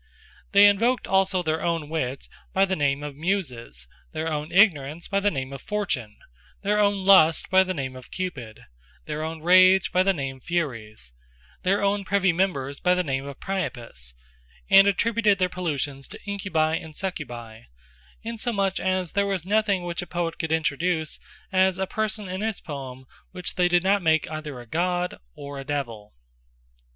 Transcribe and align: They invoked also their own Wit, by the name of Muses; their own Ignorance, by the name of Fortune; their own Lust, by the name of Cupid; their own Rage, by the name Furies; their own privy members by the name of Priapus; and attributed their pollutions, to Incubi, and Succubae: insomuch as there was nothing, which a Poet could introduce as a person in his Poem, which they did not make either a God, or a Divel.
They 0.51 0.67
invoked 0.67 1.05
also 1.05 1.43
their 1.43 1.61
own 1.61 1.87
Wit, 1.87 2.27
by 2.53 2.65
the 2.65 2.75
name 2.75 3.03
of 3.03 3.15
Muses; 3.15 3.87
their 4.13 4.27
own 4.27 4.51
Ignorance, 4.51 5.07
by 5.07 5.19
the 5.19 5.29
name 5.29 5.53
of 5.53 5.61
Fortune; 5.61 6.15
their 6.63 6.79
own 6.79 7.05
Lust, 7.05 7.51
by 7.51 7.63
the 7.63 7.75
name 7.75 7.95
of 7.95 8.09
Cupid; 8.09 8.61
their 9.05 9.21
own 9.21 9.43
Rage, 9.43 9.91
by 9.91 10.01
the 10.01 10.11
name 10.11 10.39
Furies; 10.39 11.11
their 11.61 11.83
own 11.83 12.03
privy 12.03 12.33
members 12.33 12.79
by 12.79 12.95
the 12.95 13.03
name 13.03 13.27
of 13.27 13.39
Priapus; 13.39 14.15
and 14.71 14.87
attributed 14.87 15.37
their 15.37 15.49
pollutions, 15.49 16.07
to 16.07 16.19
Incubi, 16.25 16.73
and 16.77 16.95
Succubae: 16.95 17.67
insomuch 18.23 18.79
as 18.79 19.11
there 19.11 19.27
was 19.27 19.45
nothing, 19.45 19.83
which 19.83 20.01
a 20.01 20.07
Poet 20.07 20.39
could 20.39 20.51
introduce 20.51 21.19
as 21.51 21.77
a 21.77 21.85
person 21.85 22.27
in 22.27 22.41
his 22.41 22.59
Poem, 22.59 23.05
which 23.33 23.53
they 23.53 23.67
did 23.67 23.83
not 23.83 24.01
make 24.01 24.27
either 24.31 24.59
a 24.59 24.65
God, 24.65 25.19
or 25.35 25.59
a 25.59 25.63
Divel. 25.63 26.15